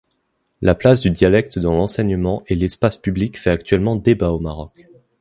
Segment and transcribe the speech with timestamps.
[0.63, 4.87] La place du dialecte dans l'enseignement et l'espace public fait actuellement débat au Maroc.